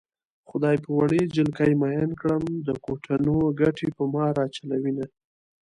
[0.49, 5.05] خدای په وړې جلکۍ مئين کړم د کوټنو ګټې په ما راچلوينه